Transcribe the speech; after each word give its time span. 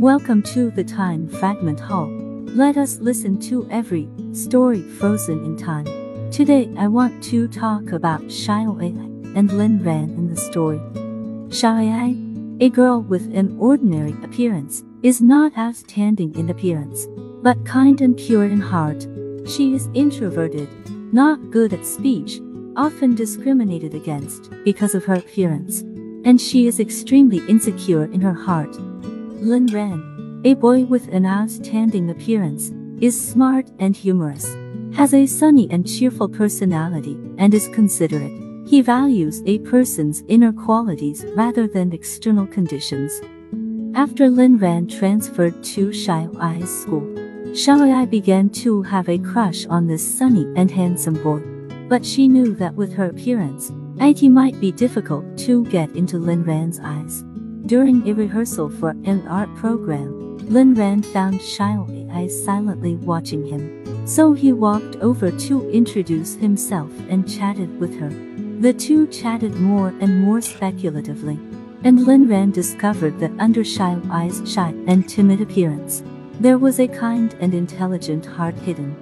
Welcome 0.00 0.40
to 0.54 0.70
the 0.70 0.82
Time 0.82 1.28
Fragment 1.28 1.78
Hall. 1.78 2.08
Let 2.08 2.78
us 2.78 3.00
listen 3.00 3.38
to 3.40 3.68
every 3.70 4.08
story 4.32 4.80
frozen 4.80 5.44
in 5.44 5.58
time. 5.58 5.84
Today 6.30 6.72
I 6.78 6.88
want 6.88 7.22
to 7.24 7.46
talk 7.48 7.92
about 7.92 8.22
Xiao 8.22 8.82
Ai 8.82 9.38
and 9.38 9.52
Lin 9.52 9.84
Ran 9.84 10.08
in 10.08 10.30
the 10.30 10.40
story. 10.40 10.78
Xiao 11.48 11.84
Ai, 11.84 12.64
a 12.64 12.70
girl 12.70 13.02
with 13.02 13.30
an 13.34 13.58
ordinary 13.58 14.12
appearance, 14.24 14.82
is 15.02 15.20
not 15.20 15.58
outstanding 15.58 16.34
in 16.34 16.48
appearance, 16.48 17.06
but 17.42 17.66
kind 17.66 18.00
and 18.00 18.16
pure 18.16 18.46
in 18.46 18.58
heart. 18.58 19.06
She 19.46 19.74
is 19.74 19.90
introverted, 19.92 20.70
not 21.12 21.50
good 21.50 21.74
at 21.74 21.84
speech, 21.84 22.40
often 22.74 23.14
discriminated 23.14 23.92
against 23.92 24.50
because 24.64 24.94
of 24.94 25.04
her 25.04 25.16
appearance, 25.16 25.82
and 26.24 26.40
she 26.40 26.66
is 26.66 26.80
extremely 26.80 27.46
insecure 27.48 28.04
in 28.04 28.22
her 28.22 28.32
heart. 28.32 28.74
Lin 29.40 29.66
Ran, 29.68 30.42
a 30.44 30.52
boy 30.52 30.84
with 30.84 31.08
an 31.08 31.24
outstanding 31.24 32.10
appearance, 32.10 32.72
is 33.00 33.18
smart 33.18 33.70
and 33.78 33.96
humorous, 33.96 34.54
has 34.94 35.14
a 35.14 35.24
sunny 35.24 35.66
and 35.70 35.88
cheerful 35.88 36.28
personality, 36.28 37.18
and 37.38 37.54
is 37.54 37.66
considerate. 37.68 38.32
He 38.68 38.82
values 38.82 39.42
a 39.46 39.60
person's 39.60 40.22
inner 40.28 40.52
qualities 40.52 41.24
rather 41.34 41.66
than 41.66 41.94
external 41.94 42.46
conditions. 42.46 43.18
After 43.94 44.28
Lin 44.28 44.58
Ran 44.58 44.86
transferred 44.86 45.64
to 45.64 45.88
Xiao 45.88 46.36
Ai's 46.38 46.82
school, 46.82 47.08
Xiao 47.54 47.90
Ai 47.90 48.04
began 48.04 48.50
to 48.50 48.82
have 48.82 49.08
a 49.08 49.18
crush 49.18 49.64
on 49.66 49.86
this 49.86 50.06
sunny 50.06 50.52
and 50.54 50.70
handsome 50.70 51.20
boy. 51.22 51.40
But 51.88 52.04
she 52.04 52.28
knew 52.28 52.54
that 52.56 52.74
with 52.74 52.92
her 52.92 53.06
appearance, 53.06 53.72
it 53.98 54.22
might 54.28 54.60
be 54.60 54.70
difficult 54.70 55.24
to 55.38 55.64
get 55.64 55.96
into 55.96 56.18
Lin 56.18 56.44
Ran's 56.44 56.78
eyes. 56.78 57.24
During 57.70 58.08
a 58.08 58.14
rehearsal 58.14 58.68
for 58.68 58.90
an 59.04 59.24
art 59.28 59.54
program, 59.54 60.38
Lin 60.48 60.74
Ran 60.74 61.02
found 61.02 61.38
Xiao 61.38 62.10
Ai 62.12 62.26
silently 62.26 62.96
watching 62.96 63.46
him. 63.46 63.64
So 64.08 64.32
he 64.32 64.52
walked 64.52 64.96
over 64.96 65.30
to 65.30 65.70
introduce 65.70 66.34
himself 66.34 66.90
and 67.08 67.30
chatted 67.30 67.78
with 67.78 67.96
her. 68.00 68.08
The 68.58 68.72
two 68.72 69.06
chatted 69.06 69.54
more 69.54 69.94
and 70.00 70.20
more 70.20 70.40
speculatively, 70.40 71.38
and 71.84 72.04
Lin 72.08 72.26
Ran 72.26 72.50
discovered 72.50 73.20
that 73.20 73.38
under 73.38 73.60
Xiao 73.60 74.02
Ai's 74.12 74.52
shy 74.52 74.74
and 74.88 75.08
timid 75.08 75.40
appearance, 75.40 76.02
there 76.40 76.58
was 76.58 76.80
a 76.80 76.88
kind 76.88 77.36
and 77.38 77.54
intelligent 77.54 78.26
heart 78.26 78.56
hidden. 78.56 78.96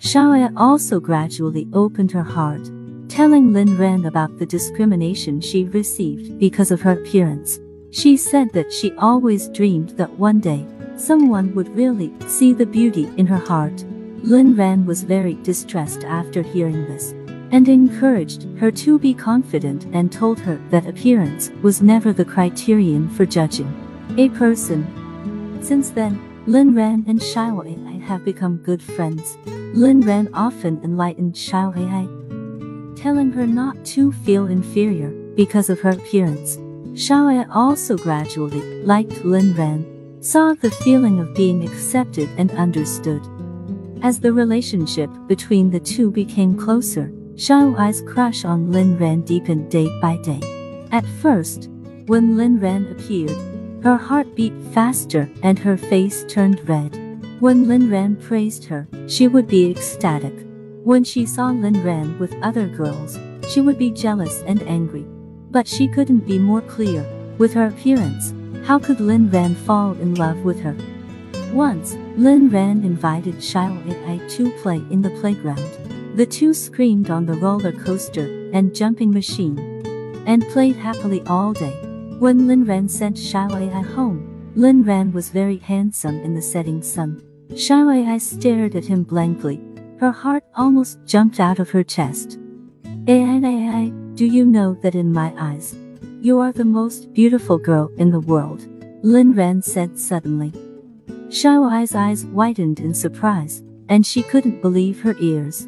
Xiao 0.00 0.36
Ai 0.36 0.50
also 0.56 0.98
gradually 0.98 1.68
opened 1.72 2.10
her 2.10 2.24
heart, 2.24 2.68
telling 3.08 3.52
Lin 3.52 3.78
Ran 3.78 4.06
about 4.06 4.40
the 4.40 4.46
discrimination 4.46 5.40
she 5.40 5.66
received 5.66 6.40
because 6.40 6.72
of 6.72 6.80
her 6.80 7.00
appearance. 7.00 7.60
She 7.92 8.16
said 8.16 8.54
that 8.54 8.72
she 8.72 8.92
always 8.92 9.48
dreamed 9.48 9.90
that 9.90 10.18
one 10.18 10.40
day, 10.40 10.66
someone 10.96 11.54
would 11.54 11.68
really 11.76 12.10
see 12.26 12.54
the 12.54 12.64
beauty 12.64 13.10
in 13.18 13.26
her 13.26 13.36
heart. 13.36 13.84
Lin 14.22 14.56
Ran 14.56 14.86
was 14.86 15.02
very 15.02 15.34
distressed 15.42 16.02
after 16.02 16.40
hearing 16.40 16.86
this, 16.86 17.12
and 17.50 17.68
encouraged 17.68 18.48
her 18.58 18.70
to 18.70 18.98
be 18.98 19.12
confident 19.12 19.84
and 19.92 20.10
told 20.10 20.40
her 20.40 20.58
that 20.70 20.86
appearance 20.86 21.50
was 21.60 21.82
never 21.82 22.14
the 22.14 22.24
criterion 22.24 23.10
for 23.10 23.26
judging 23.26 23.70
a 24.16 24.30
person. 24.30 25.60
Since 25.62 25.90
then, 25.90 26.18
Lin 26.46 26.74
Ran 26.74 27.04
and 27.06 27.20
Xiao 27.20 27.60
Ai 27.66 27.98
have 28.06 28.24
become 28.24 28.56
good 28.56 28.82
friends. 28.82 29.36
Lin 29.74 30.00
Ran 30.00 30.30
often 30.32 30.80
enlightened 30.82 31.34
Xiao 31.34 31.76
Ai, 31.76 32.96
telling 32.96 33.32
her 33.32 33.46
not 33.46 33.84
to 33.84 34.12
feel 34.12 34.46
inferior 34.46 35.10
because 35.34 35.68
of 35.68 35.80
her 35.80 35.90
appearance. 35.90 36.56
Xiao 36.94 37.32
Ai 37.32 37.46
also 37.50 37.96
gradually 37.96 38.60
liked 38.84 39.24
Lin 39.24 39.54
Ran, 39.54 39.86
saw 40.20 40.52
the 40.52 40.70
feeling 40.70 41.20
of 41.20 41.34
being 41.34 41.64
accepted 41.64 42.28
and 42.36 42.50
understood. 42.52 43.22
As 44.02 44.20
the 44.20 44.32
relationship 44.32 45.08
between 45.26 45.70
the 45.70 45.80
two 45.80 46.10
became 46.10 46.54
closer, 46.54 47.10
Xiao 47.34 47.80
Ai's 47.80 48.02
crush 48.02 48.44
on 48.44 48.70
Lin 48.70 48.98
Ran 48.98 49.22
deepened 49.22 49.70
day 49.70 49.88
by 50.02 50.18
day. 50.18 50.40
At 50.92 51.06
first, 51.22 51.70
when 52.06 52.36
Lin 52.36 52.60
Ran 52.60 52.86
appeared, 52.88 53.36
her 53.82 53.96
heart 53.96 54.36
beat 54.36 54.52
faster 54.74 55.30
and 55.42 55.58
her 55.58 55.78
face 55.78 56.26
turned 56.28 56.68
red. 56.68 56.94
When 57.40 57.68
Lin 57.68 57.90
Ran 57.90 58.16
praised 58.16 58.66
her, 58.66 58.86
she 59.08 59.28
would 59.28 59.48
be 59.48 59.70
ecstatic. 59.70 60.34
When 60.84 61.04
she 61.04 61.24
saw 61.24 61.46
Lin 61.46 61.82
Ran 61.82 62.18
with 62.18 62.34
other 62.42 62.66
girls, 62.68 63.18
she 63.48 63.62
would 63.62 63.78
be 63.78 63.90
jealous 63.90 64.42
and 64.46 64.62
angry. 64.64 65.06
But 65.52 65.68
she 65.68 65.86
couldn't 65.86 66.26
be 66.26 66.38
more 66.38 66.62
clear. 66.62 67.04
With 67.36 67.52
her 67.52 67.66
appearance, 67.66 68.32
how 68.66 68.78
could 68.78 69.00
Lin 69.00 69.30
Ran 69.30 69.54
fall 69.54 69.92
in 69.92 70.14
love 70.14 70.38
with 70.38 70.60
her? 70.60 70.74
Once, 71.52 71.94
Lin 72.16 72.48
Ran 72.48 72.82
invited 72.82 73.34
Xiao 73.36 73.76
Ai 73.86 74.16
to 74.28 74.50
play 74.62 74.82
in 74.90 75.02
the 75.02 75.10
playground. 75.20 75.70
The 76.16 76.24
two 76.24 76.54
screamed 76.54 77.10
on 77.10 77.26
the 77.26 77.34
roller 77.34 77.72
coaster 77.72 78.50
and 78.54 78.74
jumping 78.74 79.10
machine 79.10 79.58
and 80.26 80.48
played 80.48 80.76
happily 80.76 81.20
all 81.26 81.52
day. 81.52 81.76
When 82.18 82.46
Lin 82.46 82.64
Ran 82.64 82.88
sent 82.88 83.16
Xiao 83.16 83.52
Ai 83.52 83.82
home, 83.82 84.52
Lin 84.54 84.82
Ran 84.84 85.12
was 85.12 85.28
very 85.28 85.58
handsome 85.58 86.18
in 86.20 86.34
the 86.34 86.42
setting 86.42 86.82
sun. 86.82 87.22
Xiao 87.50 87.92
Ai 87.92 88.16
stared 88.16 88.74
at 88.74 88.86
him 88.86 89.02
blankly. 89.02 89.60
Her 90.00 90.12
heart 90.12 90.44
almost 90.56 91.04
jumped 91.04 91.40
out 91.40 91.58
of 91.58 91.70
her 91.70 91.84
chest. 91.84 92.38
Ai 93.06 93.40
Ai 93.44 93.68
Ai, 93.76 93.92
do 94.14 94.26
you 94.26 94.44
know 94.44 94.74
that 94.82 94.94
in 94.94 95.10
my 95.10 95.32
eyes, 95.38 95.74
you 96.20 96.38
are 96.38 96.52
the 96.52 96.64
most 96.64 97.12
beautiful 97.14 97.56
girl 97.56 97.90
in 97.96 98.10
the 98.10 98.20
world? 98.20 98.66
Lin 99.02 99.32
Ran 99.32 99.62
said 99.62 99.98
suddenly. 99.98 100.52
Xiao 101.28 101.72
Ai's 101.72 101.94
eyes 101.94 102.26
widened 102.26 102.78
in 102.78 102.92
surprise, 102.92 103.62
and 103.88 104.04
she 104.04 104.22
couldn't 104.22 104.60
believe 104.60 105.00
her 105.00 105.16
ears. 105.18 105.66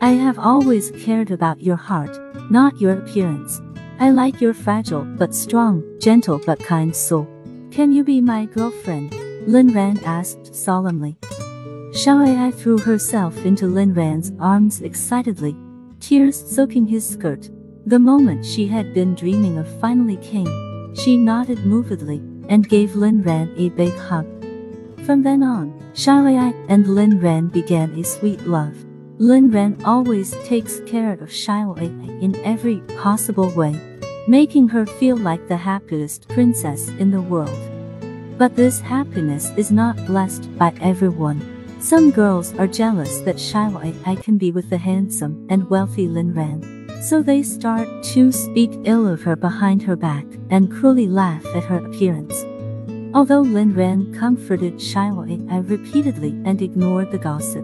I 0.00 0.10
have 0.10 0.38
always 0.38 0.92
cared 0.92 1.32
about 1.32 1.60
your 1.60 1.76
heart, 1.76 2.16
not 2.48 2.80
your 2.80 2.92
appearance. 2.92 3.60
I 3.98 4.10
like 4.10 4.40
your 4.40 4.54
fragile 4.54 5.04
but 5.04 5.34
strong, 5.34 5.82
gentle 5.98 6.40
but 6.46 6.60
kind 6.60 6.94
soul. 6.94 7.26
Can 7.72 7.90
you 7.90 8.04
be 8.04 8.20
my 8.20 8.46
girlfriend? 8.46 9.12
Lin 9.48 9.74
Ran 9.74 9.98
asked 10.04 10.54
solemnly. 10.54 11.16
Xiao 11.90 12.24
Ai 12.24 12.52
threw 12.52 12.78
herself 12.78 13.44
into 13.44 13.66
Lin 13.66 13.94
Ran's 13.94 14.32
arms 14.38 14.80
excitedly, 14.80 15.56
tears 15.98 16.36
soaking 16.36 16.86
his 16.86 17.04
skirt. 17.06 17.50
The 17.86 17.98
moment 17.98 18.46
she 18.46 18.66
had 18.66 18.94
been 18.94 19.14
dreaming 19.14 19.58
of 19.58 19.68
finally 19.78 20.16
came. 20.16 20.94
She 20.94 21.18
nodded 21.18 21.58
movedly 21.66 22.22
and 22.48 22.66
gave 22.66 22.96
Lin 22.96 23.22
Ran 23.22 23.52
a 23.58 23.68
big 23.68 23.94
hug. 23.94 24.26
From 25.04 25.22
then 25.22 25.42
on, 25.42 25.78
Xiao 25.92 26.32
Ai 26.32 26.54
and 26.70 26.88
Lin 26.88 27.20
Ran 27.20 27.48
began 27.48 27.90
a 27.92 28.02
sweet 28.02 28.40
love. 28.46 28.74
Lin 29.18 29.50
Ran 29.50 29.76
always 29.84 30.30
takes 30.44 30.80
care 30.86 31.12
of 31.12 31.28
Xiao 31.28 31.76
Ai 31.78 32.22
in 32.22 32.34
every 32.36 32.78
possible 32.96 33.50
way, 33.50 33.78
making 34.28 34.68
her 34.68 34.86
feel 34.86 35.18
like 35.18 35.46
the 35.48 35.58
happiest 35.58 36.26
princess 36.30 36.88
in 36.88 37.10
the 37.10 37.20
world. 37.20 37.60
But 38.38 38.56
this 38.56 38.80
happiness 38.80 39.50
is 39.58 39.70
not 39.70 40.06
blessed 40.06 40.56
by 40.56 40.72
everyone. 40.80 41.42
Some 41.80 42.10
girls 42.10 42.54
are 42.54 42.66
jealous 42.66 43.18
that 43.20 43.36
Xiao 43.36 43.76
Ai 44.06 44.16
can 44.16 44.38
be 44.38 44.50
with 44.52 44.70
the 44.70 44.78
handsome 44.78 45.46
and 45.50 45.68
wealthy 45.68 46.08
Lin 46.08 46.32
Ran. 46.32 46.83
So 47.04 47.20
they 47.20 47.42
start 47.42 47.86
to 48.14 48.32
speak 48.32 48.70
ill 48.84 49.06
of 49.06 49.20
her 49.24 49.36
behind 49.36 49.82
her 49.82 49.94
back 49.94 50.24
and 50.48 50.72
cruelly 50.72 51.06
laugh 51.06 51.44
at 51.54 51.64
her 51.64 51.84
appearance. 51.84 52.42
Although 53.14 53.42
Lin 53.42 53.74
Ran 53.74 54.14
comforted 54.14 54.76
Xiao 54.76 55.28
Ai 55.28 55.58
repeatedly 55.58 56.30
and 56.46 56.62
ignored 56.62 57.12
the 57.12 57.18
gossip, 57.18 57.62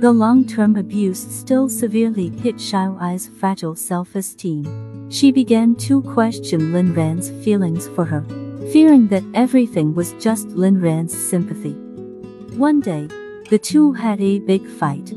the 0.00 0.10
long-term 0.10 0.74
abuse 0.74 1.20
still 1.20 1.68
severely 1.68 2.30
hit 2.30 2.56
Xiao 2.56 3.00
Ai's 3.00 3.28
fragile 3.28 3.76
self-esteem. 3.76 5.08
She 5.08 5.30
began 5.30 5.76
to 5.76 6.02
question 6.02 6.72
Lin 6.72 6.92
Ran's 6.92 7.30
feelings 7.44 7.86
for 7.86 8.04
her, 8.04 8.24
fearing 8.72 9.06
that 9.08 9.22
everything 9.34 9.94
was 9.94 10.14
just 10.14 10.48
Lin 10.48 10.80
Ran's 10.80 11.16
sympathy. 11.16 11.74
One 12.56 12.80
day, 12.80 13.06
the 13.50 13.58
two 13.58 13.92
had 13.92 14.20
a 14.20 14.40
big 14.40 14.66
fight. 14.66 15.14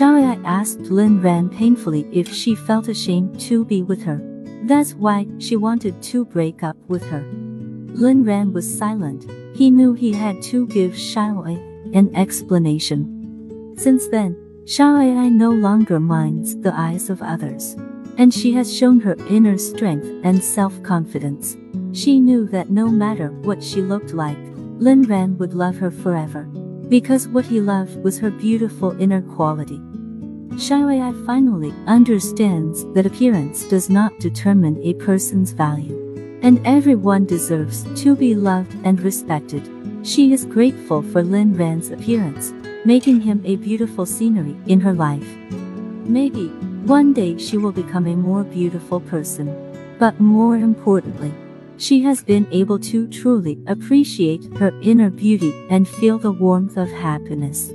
Ai 0.00 0.38
asked 0.44 0.90
Lin 0.90 1.22
Ran 1.22 1.48
painfully 1.48 2.06
if 2.12 2.32
she 2.32 2.54
felt 2.54 2.88
ashamed 2.88 3.40
to 3.40 3.64
be 3.64 3.82
with 3.82 4.02
her. 4.02 4.20
That's 4.64 4.94
why 4.94 5.26
she 5.38 5.56
wanted 5.56 6.02
to 6.02 6.26
break 6.26 6.62
up 6.62 6.76
with 6.88 7.02
her. 7.08 7.22
Lin 7.94 8.22
Ran 8.22 8.52
was 8.52 8.78
silent. 8.78 9.26
He 9.56 9.70
knew 9.70 9.94
he 9.94 10.12
had 10.12 10.42
to 10.42 10.66
give 10.68 10.92
Xiao 10.92 11.48
Ai 11.48 11.58
an 11.98 12.14
explanation. 12.14 13.74
Since 13.78 14.08
then, 14.08 14.36
Xiao 14.64 15.00
Ai 15.00 15.30
no 15.30 15.50
longer 15.50 15.98
minds 15.98 16.54
the 16.56 16.74
eyes 16.78 17.08
of 17.08 17.22
others. 17.22 17.74
And 18.18 18.32
she 18.34 18.52
has 18.52 18.72
shown 18.72 19.00
her 19.00 19.16
inner 19.30 19.56
strength 19.56 20.06
and 20.22 20.44
self-confidence. 20.44 21.56
She 21.92 22.20
knew 22.20 22.46
that 22.48 22.70
no 22.70 22.88
matter 22.88 23.30
what 23.30 23.62
she 23.62 23.80
looked 23.80 24.12
like, 24.12 24.38
Lin 24.78 25.02
Ran 25.04 25.38
would 25.38 25.54
love 25.54 25.78
her 25.78 25.90
forever. 25.90 26.46
Because 26.88 27.28
what 27.28 27.44
he 27.44 27.60
loved 27.60 28.02
was 28.02 28.18
her 28.18 28.30
beautiful 28.30 28.98
inner 29.00 29.20
quality. 29.20 29.78
Xiao 30.58 30.90
Ai 30.90 31.12
finally 31.26 31.72
understands 31.86 32.84
that 32.94 33.06
appearance 33.06 33.64
does 33.68 33.90
not 33.90 34.18
determine 34.18 34.80
a 34.82 34.94
person's 34.94 35.52
value. 35.52 35.94
And 36.42 36.60
everyone 36.66 37.26
deserves 37.26 37.84
to 38.02 38.16
be 38.16 38.34
loved 38.34 38.74
and 38.84 39.00
respected. 39.02 39.68
She 40.02 40.32
is 40.32 40.46
grateful 40.46 41.02
for 41.02 41.22
Lin 41.22 41.54
Ran's 41.54 41.90
appearance, 41.90 42.52
making 42.84 43.20
him 43.20 43.42
a 43.44 43.56
beautiful 43.56 44.06
scenery 44.06 44.56
in 44.66 44.80
her 44.80 44.94
life. 44.94 45.28
Maybe, 46.04 46.48
one 46.86 47.12
day 47.12 47.36
she 47.36 47.58
will 47.58 47.72
become 47.72 48.06
a 48.06 48.16
more 48.16 48.44
beautiful 48.44 49.00
person. 49.00 49.54
But 49.98 50.18
more 50.20 50.56
importantly, 50.56 51.34
she 51.78 52.02
has 52.02 52.22
been 52.22 52.46
able 52.50 52.78
to 52.78 53.06
truly 53.08 53.58
appreciate 53.66 54.44
her 54.58 54.72
inner 54.82 55.10
beauty 55.10 55.54
and 55.70 55.88
feel 55.88 56.18
the 56.18 56.32
warmth 56.32 56.76
of 56.76 56.88
happiness. 56.90 57.72